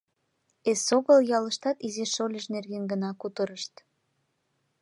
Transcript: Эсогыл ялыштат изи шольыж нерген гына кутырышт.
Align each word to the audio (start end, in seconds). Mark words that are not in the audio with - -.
Эсогыл 0.71 1.19
ялыштат 1.37 1.77
изи 1.87 2.05
шольыж 2.13 2.45
нерген 2.53 2.83
гына 2.91 3.09
кутырышт. 3.21 3.73